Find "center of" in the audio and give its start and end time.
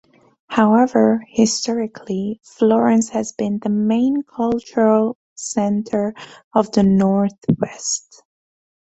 5.35-6.71